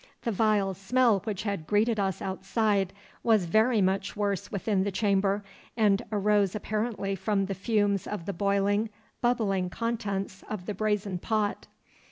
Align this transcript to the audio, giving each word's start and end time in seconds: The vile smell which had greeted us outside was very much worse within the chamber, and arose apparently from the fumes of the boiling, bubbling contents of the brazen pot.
The 0.23 0.31
vile 0.31 0.73
smell 0.73 1.19
which 1.25 1.43
had 1.43 1.67
greeted 1.67 1.99
us 1.99 2.23
outside 2.23 2.91
was 3.21 3.45
very 3.45 3.83
much 3.83 4.15
worse 4.17 4.51
within 4.51 4.83
the 4.83 4.91
chamber, 4.91 5.43
and 5.77 6.01
arose 6.11 6.55
apparently 6.55 7.13
from 7.13 7.45
the 7.45 7.53
fumes 7.53 8.07
of 8.07 8.25
the 8.25 8.33
boiling, 8.33 8.89
bubbling 9.21 9.69
contents 9.69 10.43
of 10.49 10.65
the 10.65 10.73
brazen 10.73 11.19
pot. 11.19 11.67